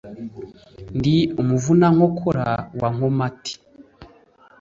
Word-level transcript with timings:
ndi 0.97 1.15
umuvunankokora 1.41 2.45
wa 2.79 2.89
nkomati 2.95 3.53